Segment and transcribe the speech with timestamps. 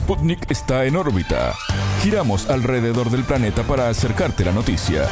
[0.00, 1.54] Sputnik está en órbita.
[2.02, 5.06] Giramos alrededor del planeta para acercarte la noticia.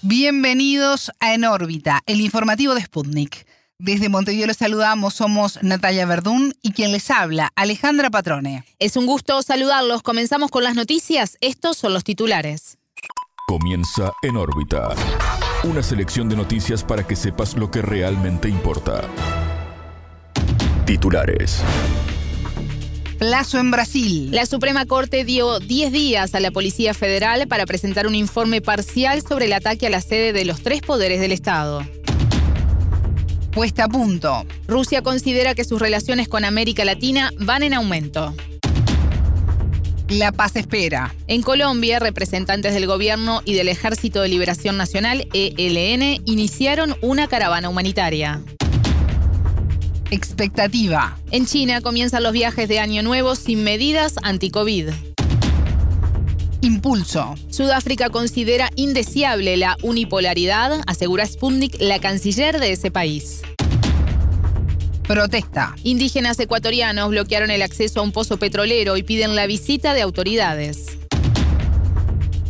[0.00, 3.46] Bienvenidos a En órbita, el informativo de Sputnik.
[3.78, 8.64] Desde Montevideo los saludamos, somos Natalia Verdún y quien les habla, Alejandra Patrone.
[8.78, 10.02] Es un gusto saludarlos.
[10.02, 11.36] Comenzamos con las noticias.
[11.42, 12.78] Estos son los titulares.
[13.46, 14.88] Comienza En órbita.
[15.64, 19.02] Una selección de noticias para que sepas lo que realmente importa.
[20.86, 21.62] Titulares.
[23.18, 24.30] Plazo en Brasil.
[24.30, 29.22] La Suprema Corte dio 10 días a la Policía Federal para presentar un informe parcial
[29.22, 31.82] sobre el ataque a la sede de los tres poderes del Estado.
[33.50, 34.46] Puesta a punto.
[34.68, 38.36] Rusia considera que sus relaciones con América Latina van en aumento.
[40.08, 41.12] La paz espera.
[41.26, 47.68] En Colombia, representantes del gobierno y del Ejército de Liberación Nacional, ELN, iniciaron una caravana
[47.68, 48.44] humanitaria.
[50.10, 51.18] Expectativa.
[51.30, 54.88] En China comienzan los viajes de Año Nuevo sin medidas anti-COVID.
[56.62, 57.34] Impulso.
[57.50, 63.42] Sudáfrica considera indeseable la unipolaridad, asegura Sputnik, la canciller de ese país.
[65.06, 65.74] Protesta.
[65.84, 70.98] Indígenas ecuatorianos bloquearon el acceso a un pozo petrolero y piden la visita de autoridades.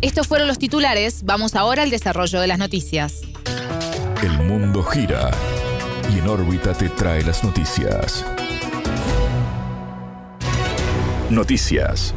[0.01, 3.23] Estos fueron los titulares, vamos ahora al desarrollo de las noticias.
[4.23, 5.33] El mundo gira
[6.15, 8.25] y en órbita te trae las noticias.
[11.31, 12.15] Noticias.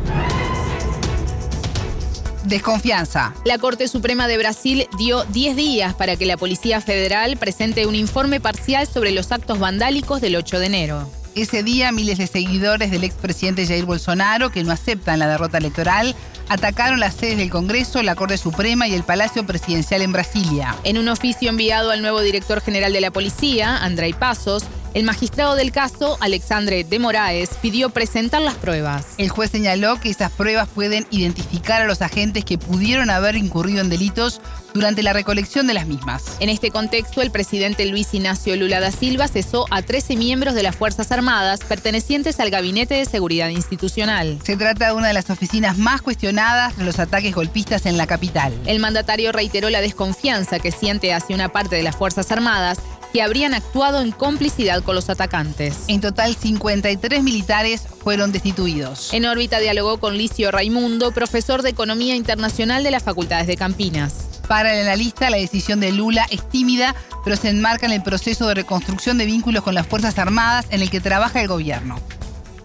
[2.46, 3.34] Desconfianza.
[3.46, 7.96] La Corte Suprema de Brasil dio 10 días para que la Policía Federal presente un
[7.96, 11.21] informe parcial sobre los actos vandálicos del 8 de enero.
[11.34, 16.14] Ese día, miles de seguidores del expresidente Jair Bolsonaro, que no aceptan la derrota electoral,
[16.50, 20.76] atacaron las sedes del Congreso, la Corte Suprema y el Palacio Presidencial en Brasilia.
[20.84, 25.56] En un oficio enviado al nuevo director general de la policía, Andrei Pasos, el magistrado
[25.56, 29.06] del caso, Alexandre de Moraes, pidió presentar las pruebas.
[29.18, 33.82] El juez señaló que esas pruebas pueden identificar a los agentes que pudieron haber incurrido
[33.82, 34.42] en delitos
[34.74, 36.24] durante la recolección de las mismas.
[36.40, 40.64] En este contexto, el presidente Luis Ignacio Lula da Silva cesó a 13 miembros de
[40.64, 44.40] las Fuerzas Armadas pertenecientes al Gabinete de Seguridad Institucional.
[44.44, 48.08] Se trata de una de las oficinas más cuestionadas de los ataques golpistas en la
[48.08, 48.54] capital.
[48.66, 52.80] El mandatario reiteró la desconfianza que siente hacia una parte de las Fuerzas Armadas
[53.12, 55.86] que habrían actuado en complicidad con los atacantes.
[55.88, 59.14] En total, 53 militares fueron destituidos.
[59.14, 64.42] En órbita dialogó con Licio Raimundo, profesor de Economía Internacional de las Facultades de Campinas.
[64.48, 68.48] Para el analista, la decisión de Lula es tímida, pero se enmarca en el proceso
[68.48, 71.98] de reconstrucción de vínculos con las Fuerzas Armadas en el que trabaja el gobierno.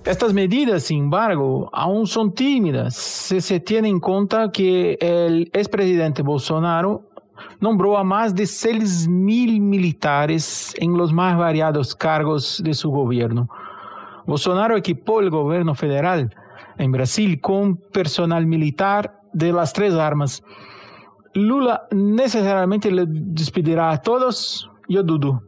[0.05, 6.23] Estas medidas, sin embargo, aún son tímidas si se tiene en cuenta que el expresidente
[6.23, 7.11] Bolsonaro
[7.61, 13.49] nombró a más de 6 mil militares en los más variados cargos de su gobierno.
[14.27, 16.35] Bolsonaro equipó el gobierno federal
[16.79, 20.43] en Brasil con personal militar de las tres armas.
[21.35, 25.43] Lula necesariamente le despedirá a todos, yo dudo.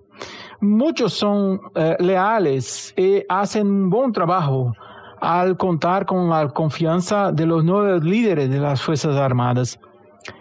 [0.60, 4.72] Muchos son eh, leales y hacen un buen trabajo
[5.20, 9.78] al contar con la confianza de los nuevos líderes de las Fuerzas Armadas.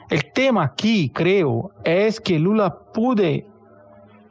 [0.10, 3.46] El tema aquí, creo, es que Lula pude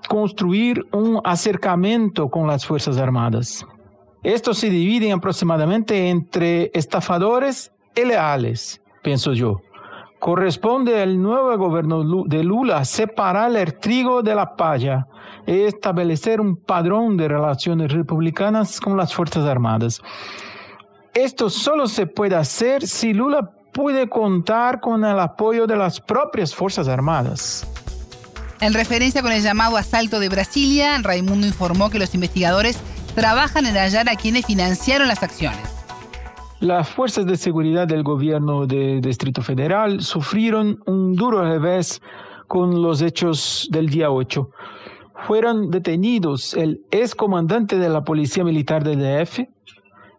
[0.09, 3.66] construir un acercamiento con las Fuerzas Armadas.
[4.22, 9.60] Estos se dividen aproximadamente entre estafadores y leales, pienso yo.
[10.19, 15.06] Corresponde al nuevo gobierno de Lula separar el trigo de la palla
[15.47, 20.00] y establecer un padrón de relaciones republicanas con las Fuerzas Armadas.
[21.12, 26.54] Esto solo se puede hacer si Lula puede contar con el apoyo de las propias
[26.54, 27.66] Fuerzas Armadas.
[28.62, 32.81] En referencia con el llamado asalto de Brasilia, Raimundo informó que los investigadores
[33.15, 35.60] trabajan en hallar a quienes financiaron las acciones.
[36.59, 42.00] Las fuerzas de seguridad del gobierno del Distrito Federal sufrieron un duro revés
[42.48, 44.48] con los hechos del día 8.
[45.26, 49.41] Fueron detenidos el ex comandante de la Policía Militar del DF,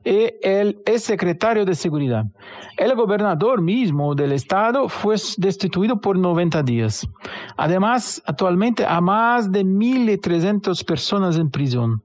[0.03, 2.25] y el secretario de Seguridad.
[2.77, 7.07] El gobernador mismo del estado fue destituido por 90 días.
[7.57, 12.01] Además, actualmente hay más de 1.300 personas en prisión.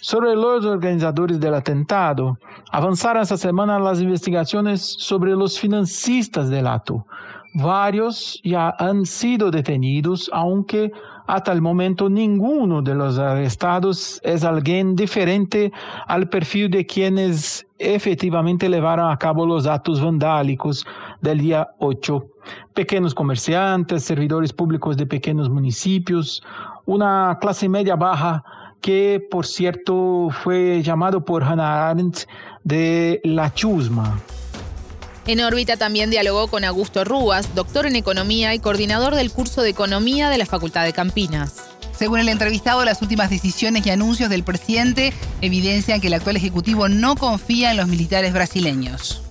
[0.00, 2.38] Sobre los organizadores del atentado,
[2.70, 7.06] avanzaron esta semana las investigaciones sobre los financistas del acto.
[7.54, 10.92] Varios ya han sido detenidos, aunque
[11.26, 15.72] hasta el momento ninguno de los arrestados es alguien diferente
[16.06, 20.86] al perfil de quienes efectivamente llevaron a cabo los actos vandálicos
[21.20, 22.26] del día 8.
[22.74, 26.42] Pequeños comerciantes, servidores públicos de pequeños municipios,
[26.84, 28.44] una clase media baja
[28.80, 32.20] que por cierto fue llamado por Hannah Arendt
[32.62, 34.16] de la chusma.
[35.26, 39.70] En órbita también dialogó con Augusto Rúas, doctor en economía y coordinador del curso de
[39.70, 41.54] economía de la Facultad de Campinas.
[41.98, 46.88] Según el entrevistado, las últimas decisiones y anuncios del presidente evidencian que el actual ejecutivo
[46.88, 49.22] no confía en los militares brasileños.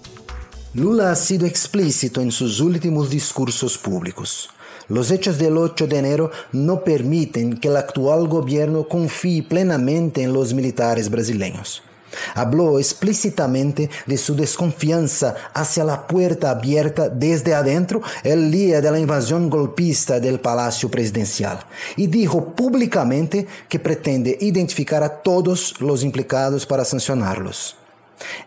[0.74, 4.50] Lula ha sido explícito en sus últimos discursos públicos.
[4.89, 10.33] Los hechos del 8 de enero no permiten que el actual gobierno confíe plenamente en
[10.33, 11.81] los militares brasileños.
[12.33, 19.00] Habló explícitamente de su desconfianza hacia la puerta abierta desde adentro el día de la
[19.00, 21.59] invasión golpista del Palacio Presidencial
[21.95, 27.77] y dijo públicamente que pretende identificar a todos los implicados para sancionarlos.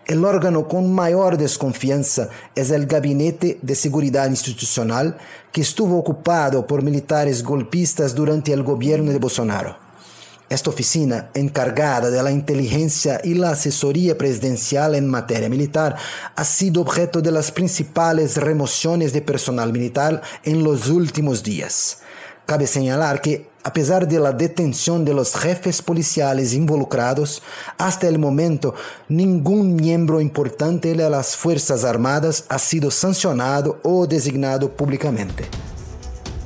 [0.07, 5.19] El órgano con mayor desconfianza es el Gabinete de Seguridad Institucional
[5.53, 9.88] que estuvo ocupado por militares golpistas durante el gobierno de Bolsonaro.
[10.51, 15.97] Esta oficina, encargada de la inteligencia y la asesoría presidencial en materia militar,
[16.35, 21.99] ha sido objeto de las principales remociones de personal militar en los últimos días.
[22.47, 27.43] Cabe señalar que, a pesar de la detención de los jefes policiales involucrados,
[27.77, 28.75] hasta el momento
[29.11, 35.45] ningún miembro importante de las Fuerzas Armadas ha sido sancionado o designado públicamente.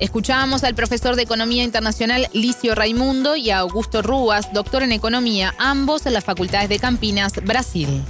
[0.03, 5.55] Escuchábamos al profesor de Economía Internacional Licio Raimundo y a Augusto Rúas, doctor en Economía,
[5.59, 8.03] ambos en las facultades de Campinas, Brasil.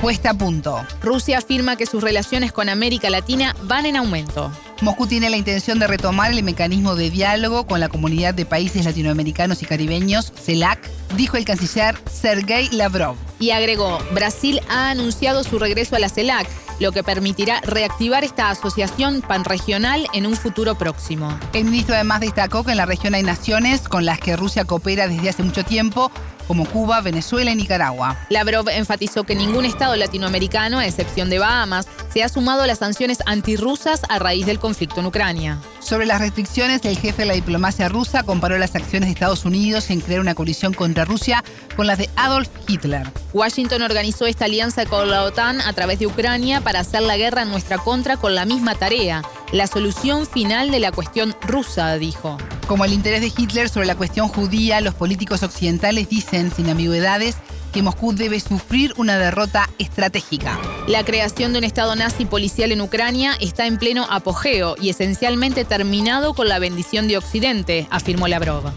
[0.00, 0.84] Puesta a punto.
[1.00, 4.50] Rusia afirma que sus relaciones con América Latina van en aumento.
[4.82, 8.84] Moscú tiene la intención de retomar el mecanismo de diálogo con la comunidad de países
[8.84, 13.14] latinoamericanos y caribeños, CELAC, dijo el canciller Sergei Lavrov.
[13.38, 16.48] Y agregó, Brasil ha anunciado su regreso a la CELAC,
[16.80, 21.36] lo que permitirá reactivar esta asociación panregional en un futuro próximo.
[21.52, 25.08] El ministro además destacó que en la región hay naciones con las que Rusia coopera
[25.08, 26.10] desde hace mucho tiempo,
[26.46, 28.18] como Cuba, Venezuela y Nicaragua.
[28.28, 32.78] Lavrov enfatizó que ningún Estado latinoamericano, a excepción de Bahamas, se ha sumado a las
[32.78, 35.58] sanciones antirrusas a raíz del conflicto en Ucrania.
[35.84, 39.90] Sobre las restricciones, el jefe de la diplomacia rusa comparó las acciones de Estados Unidos
[39.90, 41.44] en crear una coalición contra Rusia
[41.76, 43.06] con las de Adolf Hitler.
[43.34, 47.42] Washington organizó esta alianza con la OTAN a través de Ucrania para hacer la guerra
[47.42, 49.20] en nuestra contra con la misma tarea,
[49.52, 52.38] la solución final de la cuestión rusa, dijo.
[52.66, 57.36] Como el interés de Hitler sobre la cuestión judía, los políticos occidentales dicen, sin ambigüedades,
[57.74, 60.58] que Moscú debe sufrir una derrota estratégica.
[60.86, 65.64] La creación de un Estado nazi policial en Ucrania está en pleno apogeo y esencialmente
[65.64, 68.72] terminado con la bendición de Occidente, afirmó Lavrov.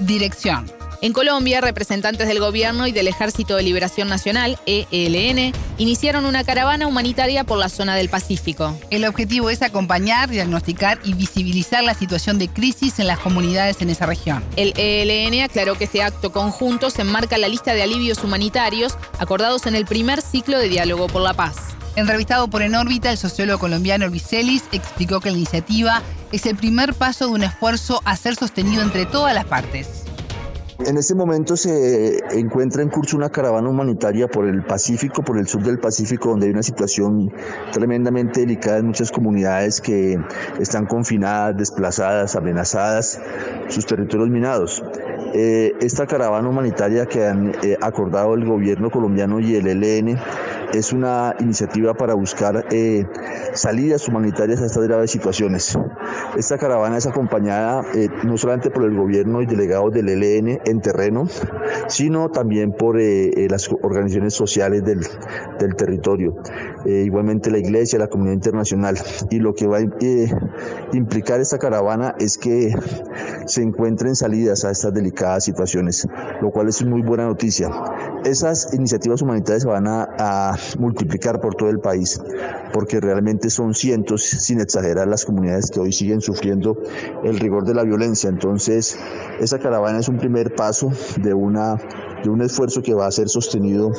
[0.00, 0.83] Dirección.
[1.04, 6.86] En Colombia, representantes del gobierno y del Ejército de Liberación Nacional, ELN, iniciaron una caravana
[6.86, 8.74] humanitaria por la zona del Pacífico.
[8.88, 13.90] El objetivo es acompañar, diagnosticar y visibilizar la situación de crisis en las comunidades en
[13.90, 14.42] esa región.
[14.56, 18.96] El ELN aclaró que este acto conjunto se enmarca en la lista de alivios humanitarios
[19.18, 21.56] acordados en el primer ciclo de diálogo por la paz.
[21.96, 26.02] Entrevistado por En órbita, el sociólogo colombiano Elvis explicó que la iniciativa
[26.32, 30.03] es el primer paso de un esfuerzo a ser sostenido entre todas las partes.
[30.86, 35.48] En este momento se encuentra en curso una caravana humanitaria por el Pacífico, por el
[35.48, 37.32] sur del Pacífico, donde hay una situación
[37.72, 40.18] tremendamente delicada en muchas comunidades que
[40.60, 43.18] están confinadas, desplazadas, amenazadas,
[43.68, 44.84] sus territorios minados.
[45.32, 50.18] Eh, esta caravana humanitaria que han eh, acordado el gobierno colombiano y el ELN
[50.74, 53.06] es una iniciativa para buscar eh,
[53.52, 55.78] salidas humanitarias a estas graves situaciones.
[56.36, 60.80] Esta caravana es acompañada eh, no solamente por el gobierno y delegados del ELN en
[60.80, 61.28] terreno,
[61.88, 65.00] sino también por eh, las organizaciones sociales del,
[65.58, 66.36] del territorio,
[66.86, 68.96] igualmente la iglesia, la comunidad internacional.
[69.30, 69.80] Y lo que va a
[70.92, 72.72] implicar esta caravana es que
[73.46, 76.06] se encuentren salidas a estas delicadas situaciones,
[76.40, 77.70] lo cual es muy buena noticia.
[78.24, 82.20] Esas iniciativas humanitarias van a multiplicar por todo el país,
[82.72, 86.76] porque realmente son cientos, sin exagerar, las comunidades que hoy siguen sufriendo
[87.22, 88.30] el rigor de la violencia.
[88.30, 88.98] Entonces,
[89.40, 91.76] esa caravana es un primer paso de, una,
[92.24, 93.92] de un esfuerzo que va a ser sostenido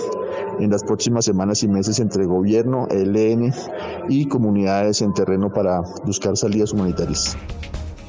[0.60, 3.53] en las próximas semanas y meses entre gobierno, ELN
[4.10, 7.38] y comunidades en terreno para buscar salidas humanitarias.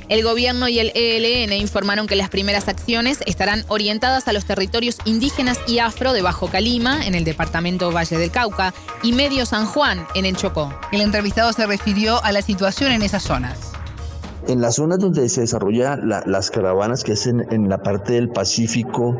[0.08, 4.98] El gobierno y el ELN informaron que las primeras acciones estarán orientadas a los territorios
[5.04, 9.66] indígenas y afro de Bajo Calima, en el departamento Valle del Cauca, y Medio San
[9.66, 10.72] Juan, en el Chocó.
[10.92, 13.75] El entrevistado se refirió a la situación en esas zonas.
[14.48, 19.16] En las zonas donde se desarrollan las caravanas, que es en, la parte del Pacífico,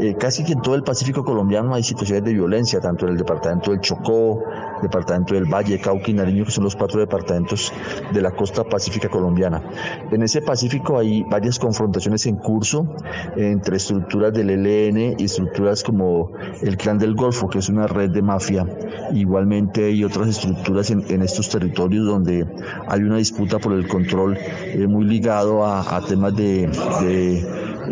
[0.00, 3.18] eh, casi que en todo el Pacífico colombiano hay situaciones de violencia, tanto en el
[3.18, 4.44] departamento del Chocó,
[4.82, 7.72] departamento del Valle, Cauca y Nariño, que son los cuatro departamentos
[8.12, 9.62] de la costa pacífica colombiana.
[10.10, 12.86] En ese Pacífico hay varias confrontaciones en curso
[13.36, 16.32] entre estructuras del ELN y estructuras como
[16.62, 18.66] el Clan del Golfo, que es una red de mafia.
[19.12, 22.46] Igualmente hay otras estructuras en, estos territorios donde
[22.86, 26.66] hay una disputa por el control eh, muy ligado a, temas de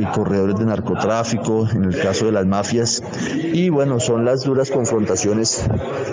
[0.05, 3.03] corredores de narcotráfico, en el caso de las mafias.
[3.35, 5.67] Y bueno, son las duras confrontaciones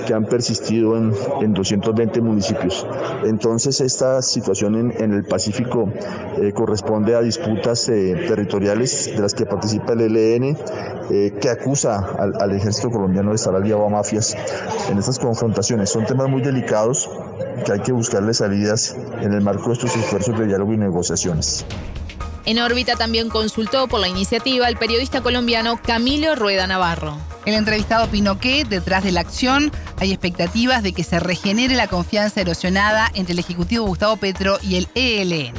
[0.08, 2.86] que han persistido en, en 220 municipios.
[3.24, 5.90] Entonces, esta situación en, en el Pacífico
[6.38, 10.58] eh, corresponde a disputas eh, territoriales de las que participa el ELN,
[11.10, 14.36] eh, que acusa al, al ejército colombiano de estar aliado a mafias
[14.90, 15.90] en estas confrontaciones.
[15.90, 17.10] Son temas muy delicados
[17.66, 21.66] que hay que buscarle salidas en el marco de estos esfuerzos de diálogo y negociaciones.
[22.46, 27.18] En órbita también consultó por la iniciativa el periodista colombiano Camilo Rueda Navarro.
[27.46, 31.88] El entrevistado opinó que, detrás de la acción, hay expectativas de que se regenere la
[31.88, 35.54] confianza erosionada entre el Ejecutivo Gustavo Petro y el ELN.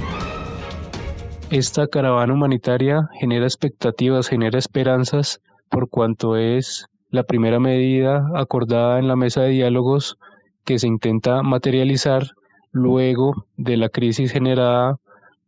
[1.50, 9.09] Esta caravana humanitaria genera expectativas, genera esperanzas, por cuanto es la primera medida acordada en
[9.09, 10.17] la mesa de diálogos
[10.64, 12.25] que se intenta materializar
[12.73, 14.97] luego de la crisis generada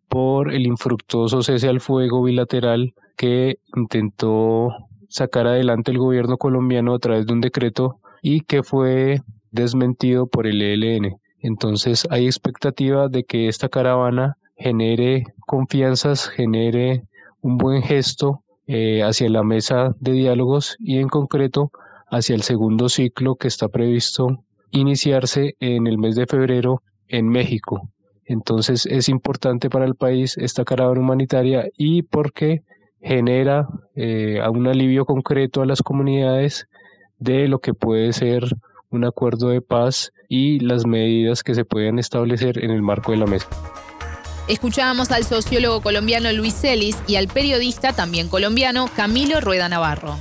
[0.09, 4.69] por el infructuoso cese al fuego bilateral que intentó
[5.09, 9.21] sacar adelante el gobierno colombiano a través de un decreto y que fue
[9.51, 11.17] desmentido por el ELN.
[11.41, 17.05] Entonces hay expectativa de que esta caravana genere confianzas, genere
[17.41, 21.71] un buen gesto eh, hacia la mesa de diálogos y en concreto
[22.11, 27.89] hacia el segundo ciclo que está previsto iniciarse en el mes de febrero en México.
[28.27, 32.63] Entonces es importante para el país esta caravana humanitaria y porque
[33.01, 36.67] genera eh, un alivio concreto a las comunidades
[37.19, 38.45] de lo que puede ser
[38.91, 43.19] un acuerdo de paz y las medidas que se puedan establecer en el marco de
[43.19, 43.49] la mesa.
[44.49, 50.17] Escuchábamos al sociólogo colombiano Luis Celis y al periodista también colombiano Camilo Rueda Navarro.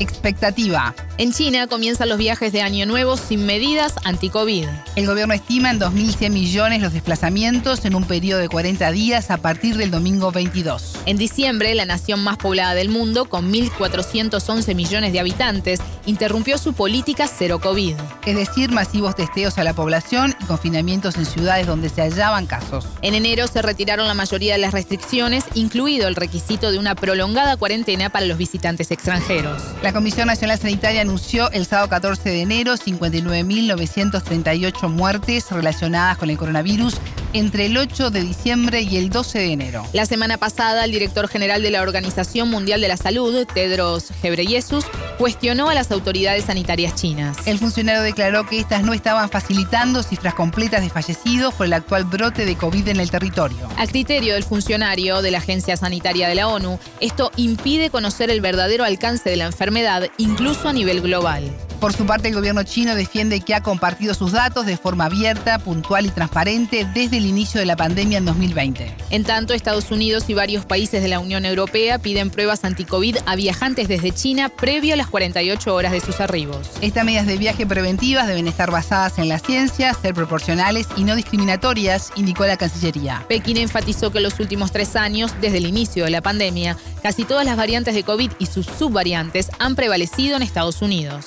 [0.00, 0.94] Expectativa.
[1.18, 4.66] En China comienzan los viajes de Año Nuevo sin medidas anti-COVID.
[4.94, 9.38] El gobierno estima en 2.100 millones los desplazamientos en un periodo de 40 días a
[9.38, 10.94] partir del domingo 22.
[11.06, 16.72] En diciembre, la nación más poblada del mundo, con 1.411 millones de habitantes, interrumpió su
[16.72, 17.94] política cero COVID.
[18.26, 22.86] Es decir, masivos testeos a la población y confinamientos en ciudades donde se hallaban casos.
[23.02, 27.56] En enero se retiraron la mayoría de las restricciones, incluido el requisito de una prolongada
[27.56, 29.62] cuarentena para los visitantes extranjeros.
[29.82, 36.36] La Comisión Nacional Sanitaria anunció el sábado 14 de enero 59.938 muertes relacionadas con el
[36.36, 36.96] coronavirus
[37.32, 39.84] entre el 8 de diciembre y el 12 de enero.
[39.92, 44.84] La semana pasada, el director general de la Organización Mundial de la Salud, Tedros Ghebreyesus,
[45.18, 47.36] cuestionó a las autoridades sanitarias chinas.
[47.46, 52.04] El funcionario declaró que estas no estaban facilitando cifras completas de fallecidos por el actual
[52.04, 53.68] brote de COVID en el territorio.
[53.76, 58.40] A criterio del funcionario de la Agencia Sanitaria de la ONU, esto impide conocer el
[58.40, 61.50] verdadero alcance de la enfermedad, incluso a nivel global.
[61.80, 65.60] Por su parte, el gobierno chino defiende que ha compartido sus datos de forma abierta,
[65.60, 68.96] puntual y transparente desde el inicio de la pandemia en 2020.
[69.10, 73.36] En tanto, Estados Unidos y varios países de la Unión Europea piden pruebas anti-COVID a
[73.36, 76.68] viajantes desde China previo a las 48 horas de sus arribos.
[76.80, 81.14] Estas medidas de viaje preventivas deben estar basadas en la ciencia, ser proporcionales y no
[81.14, 83.24] discriminatorias, indicó la Cancillería.
[83.28, 87.24] Pekín enfatizó que en los últimos tres años, desde el inicio de la pandemia, casi
[87.24, 91.26] todas las variantes de COVID y sus subvariantes han prevalecido en Estados Unidos.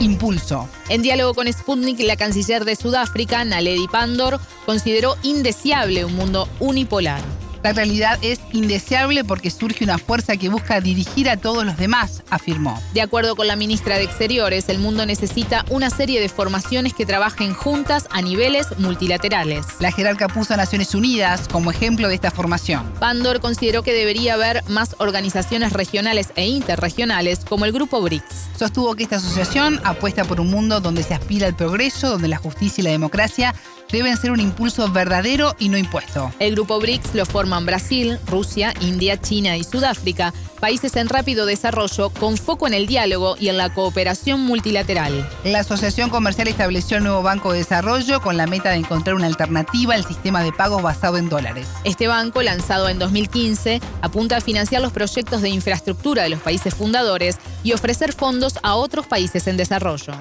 [0.00, 0.68] Impulso.
[0.88, 7.20] En diálogo con Sputnik, la canciller de Sudáfrica, Naledi Pandor, consideró indeseable un mundo unipolar.
[7.62, 12.22] La realidad es indeseable porque surge una fuerza que busca dirigir a todos los demás,
[12.30, 12.80] afirmó.
[12.94, 17.04] De acuerdo con la ministra de Exteriores, el mundo necesita una serie de formaciones que
[17.04, 19.66] trabajen juntas a niveles multilaterales.
[19.78, 22.90] La jerarca puso a Naciones Unidas como ejemplo de esta formación.
[22.98, 28.48] Pandor consideró que debería haber más organizaciones regionales e interregionales como el Grupo BRICS.
[28.58, 32.38] Sostuvo que esta asociación apuesta por un mundo donde se aspira al progreso, donde la
[32.38, 33.54] justicia y la democracia
[33.92, 36.32] deben ser un impulso verdadero y no impuesto.
[36.38, 42.10] El Grupo BRICS lo forman Brasil, Rusia, India, China y Sudáfrica, países en rápido desarrollo
[42.10, 45.28] con foco en el diálogo y en la cooperación multilateral.
[45.44, 49.26] La Asociación Comercial estableció un nuevo banco de desarrollo con la meta de encontrar una
[49.26, 51.66] alternativa al sistema de pagos basado en dólares.
[51.84, 56.74] Este banco, lanzado en 2015, apunta a financiar los proyectos de infraestructura de los países
[56.74, 60.12] fundadores y ofrecer fondos a otros países en desarrollo.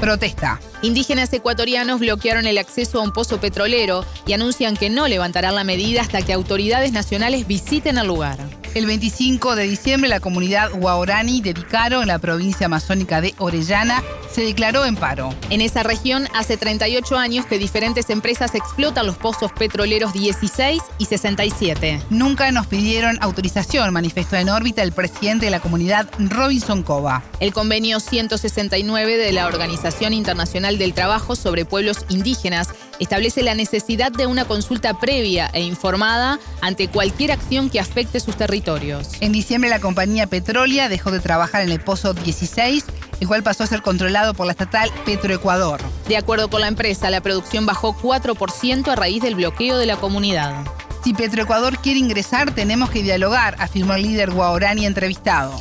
[0.00, 0.60] Protesta.
[0.82, 5.64] Indígenas ecuatorianos bloquearon el acceso a un pozo petrolero y anuncian que no levantarán la
[5.64, 8.38] medida hasta que autoridades nacionales visiten el lugar.
[8.74, 14.04] El 25 de diciembre la comunidad Guaorani de Dicaro, en la provincia amazónica de Orellana,
[14.30, 15.34] se declaró en paro.
[15.50, 21.04] En esa región hace 38 años que diferentes empresas explotan los pozos petroleros 16 y
[21.04, 22.02] 67.
[22.10, 27.22] Nunca nos pidieron autorización, manifestó en órbita el presidente de la comunidad Robinson Cova.
[27.40, 34.12] El convenio 169 de la Organización Internacional del Trabajo sobre Pueblos Indígenas establece la necesidad
[34.12, 39.10] de una consulta previa e informada ante cualquier acción que afecte sus territorios.
[39.20, 42.84] En diciembre la compañía Petrolia dejó de trabajar en el pozo 16
[43.20, 45.80] el cual pasó a ser controlado por la estatal Petroecuador.
[46.08, 49.96] De acuerdo con la empresa, la producción bajó 4% a raíz del bloqueo de la
[49.96, 50.54] comunidad.
[51.02, 55.52] Si Petroecuador quiere ingresar, tenemos que dialogar, afirmó el líder guaorani entrevistado.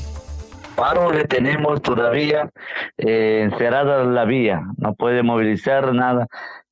[0.76, 2.50] Paro le tenemos todavía
[2.98, 6.28] eh, encerrada la vía, no puede movilizar nada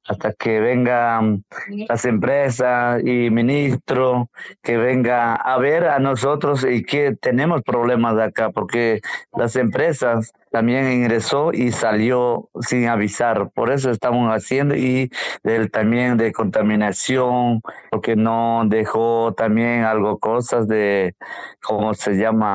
[0.08, 1.44] hasta que vengan
[1.88, 4.30] las empresas y ministro,
[4.62, 9.02] que venga a ver a nosotros y que tenemos problemas de acá, porque
[9.34, 13.50] las empresas también ingresó y salió sin avisar.
[13.54, 15.12] Por eso estamos haciendo y
[15.44, 21.16] del, también de contaminación, porque no dejó también algo, cosas de,
[21.62, 22.54] ¿cómo se llama?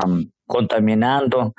[0.51, 1.53] Contaminando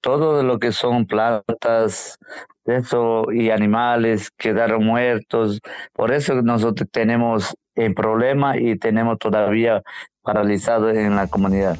[0.00, 2.18] todo lo que son plantas,
[2.64, 5.60] eso y animales quedaron muertos.
[5.92, 9.80] Por eso nosotros tenemos el problema y tenemos todavía
[10.22, 11.78] paralizado en la comunidad.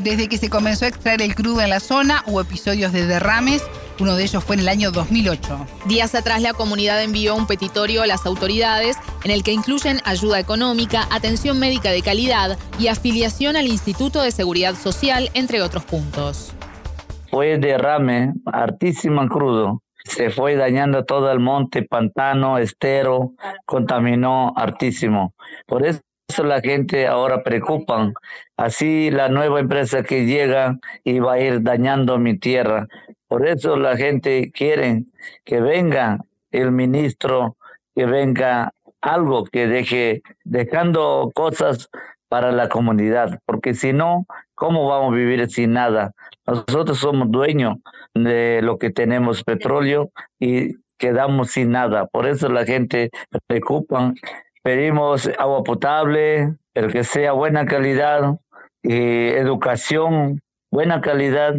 [0.00, 3.62] Desde que se comenzó a extraer el crudo en la zona, hubo episodios de derrames.
[4.00, 5.66] Uno de ellos fue en el año 2008.
[5.86, 10.38] Días atrás la comunidad envió un petitorio a las autoridades en el que incluyen ayuda
[10.38, 16.52] económica, atención médica de calidad y afiliación al Instituto de Seguridad Social, entre otros puntos
[17.30, 19.82] fue derrame hartísimo crudo.
[20.04, 23.34] Se fue dañando todo el monte, pantano, estero,
[23.66, 25.34] contaminó hartísimo.
[25.66, 26.00] Por eso
[26.44, 28.14] la gente ahora preocupan.
[28.56, 32.86] Así la nueva empresa que llega y va a ir dañando mi tierra.
[33.28, 35.04] Por eso la gente quiere
[35.44, 36.18] que venga
[36.50, 37.56] el ministro,
[37.94, 41.88] que venga algo que deje, dejando cosas
[42.28, 46.12] para la comunidad, porque si no, ¿cómo vamos a vivir sin nada?
[46.46, 47.76] Nosotros somos dueños
[48.14, 52.06] de lo que tenemos petróleo y quedamos sin nada.
[52.06, 53.10] Por eso la gente
[53.46, 54.12] preocupa.
[54.62, 58.36] Pedimos agua potable, el que sea buena calidad,
[58.82, 61.54] educación, buena calidad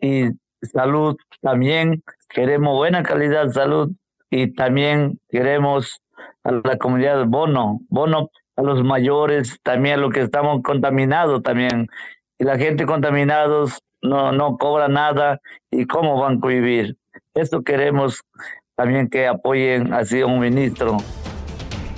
[0.00, 0.30] y
[0.66, 2.02] salud también.
[2.28, 3.92] Queremos buena calidad, salud
[4.30, 6.00] y también queremos
[6.44, 11.88] a la comunidad bono, bono a los mayores, también a los que estamos contaminados también.
[12.38, 16.96] Y la gente contaminados no, no cobra nada y cómo van a vivir.
[17.34, 18.22] Esto queremos
[18.76, 20.98] también que apoyen así a un ministro.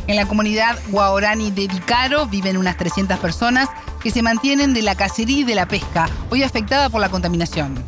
[0.06, 3.68] En la comunidad Guaorani de Vicaro viven unas 300 personas
[4.02, 7.84] que se mantienen de la cacería y de la pesca, hoy afectada por la contaminación.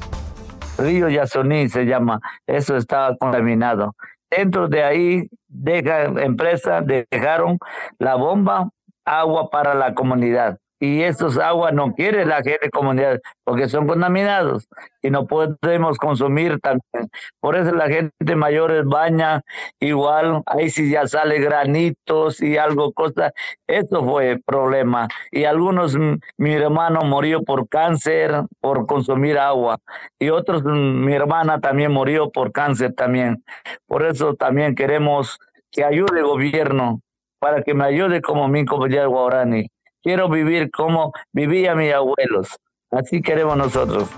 [0.81, 3.95] Río Yasoní se llama, eso está contaminado.
[4.31, 7.59] Dentro de ahí, deja empresa, dejaron
[7.99, 8.71] la bomba,
[9.05, 14.67] agua para la comunidad y estos aguas no quiere la gente comunidad porque son contaminados
[15.03, 17.11] y no podemos consumir también.
[17.39, 19.43] Por eso la gente mayor baña
[19.79, 23.33] igual, ahí sí ya sale granitos y algo, cosa.
[23.67, 25.07] Eso fue el problema.
[25.31, 25.97] Y algunos,
[26.39, 29.79] mi hermano murió por cáncer, por consumir agua.
[30.19, 33.45] Y otros, mi hermana también murió por cáncer también.
[33.87, 35.39] Por eso también queremos
[35.71, 37.01] que ayude el gobierno
[37.39, 39.69] para que me ayude como mi comunidad guarani
[40.03, 42.49] quiero vivir como vivían mis abuelos.
[42.91, 44.09] Así queremos nosotros.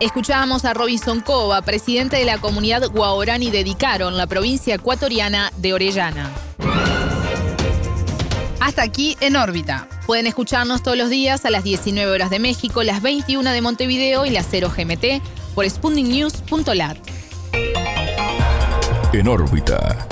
[0.00, 5.72] Escuchábamos a Robinson Cova, presidente de la comunidad Guaorani de Dicaron, la provincia ecuatoriana de
[5.72, 6.30] Orellana.
[8.60, 9.88] Hasta aquí en órbita.
[10.06, 14.26] Pueden escucharnos todos los días a las 19 horas de México, las 21 de Montevideo
[14.26, 15.22] y las 0 GMT
[15.54, 16.98] por spundingnews.lat.
[19.12, 20.08] En órbita.